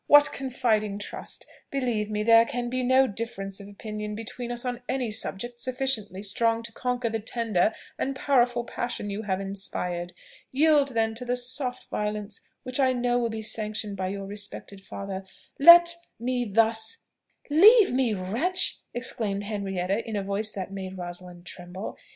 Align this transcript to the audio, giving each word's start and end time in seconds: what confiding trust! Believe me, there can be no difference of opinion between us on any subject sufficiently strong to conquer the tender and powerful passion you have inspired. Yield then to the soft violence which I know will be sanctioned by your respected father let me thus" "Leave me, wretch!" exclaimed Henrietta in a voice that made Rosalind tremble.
what 0.07 0.31
confiding 0.33 0.97
trust! 0.97 1.45
Believe 1.69 2.09
me, 2.09 2.23
there 2.23 2.43
can 2.43 2.69
be 2.71 2.81
no 2.81 3.05
difference 3.05 3.59
of 3.59 3.67
opinion 3.67 4.15
between 4.15 4.51
us 4.51 4.65
on 4.65 4.81
any 4.89 5.11
subject 5.11 5.61
sufficiently 5.61 6.23
strong 6.23 6.63
to 6.63 6.71
conquer 6.71 7.07
the 7.07 7.19
tender 7.19 7.71
and 7.99 8.15
powerful 8.15 8.63
passion 8.63 9.11
you 9.11 9.21
have 9.21 9.39
inspired. 9.39 10.11
Yield 10.51 10.87
then 10.95 11.13
to 11.13 11.23
the 11.23 11.37
soft 11.37 11.87
violence 11.91 12.41
which 12.63 12.79
I 12.79 12.93
know 12.93 13.19
will 13.19 13.29
be 13.29 13.43
sanctioned 13.43 13.95
by 13.95 14.07
your 14.07 14.25
respected 14.25 14.83
father 14.83 15.23
let 15.59 15.95
me 16.19 16.45
thus" 16.45 17.03
"Leave 17.51 17.93
me, 17.93 18.15
wretch!" 18.15 18.79
exclaimed 18.95 19.43
Henrietta 19.43 20.03
in 20.03 20.15
a 20.15 20.23
voice 20.23 20.49
that 20.53 20.73
made 20.73 20.97
Rosalind 20.97 21.45
tremble. 21.45 21.95